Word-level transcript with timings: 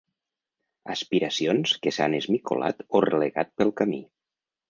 Aspiracions 0.93 1.75
que 1.83 1.93
s’han 1.97 2.17
esmicolat 2.21 2.81
o 3.01 3.05
relegat 3.07 3.53
pel 3.61 3.75
camí. 3.83 4.01